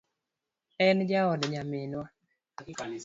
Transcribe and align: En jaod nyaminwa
En 0.87 0.97
jaod 1.09 1.41
nyaminwa 1.51 2.05